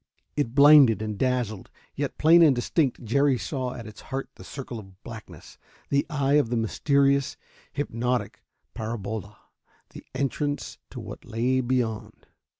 [0.35, 4.79] It blinded and dazzled, yet, plain and distinct, Jerry saw at its heart the circle
[4.79, 7.37] of blackness, the eye of the mysterious,
[7.71, 8.41] hypnotic
[8.73, 9.37] parabola
[9.91, 12.25] the entrance to what lay beyond.